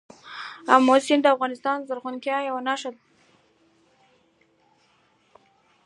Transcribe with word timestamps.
آمو 0.73 0.95
سیند 1.05 1.21
د 1.23 1.27
افغانستان 1.35 1.75
د 1.79 1.87
زرغونتیا 1.89 2.37
یوه 2.49 2.61
نښه 2.67 2.89
ده. 2.93 3.01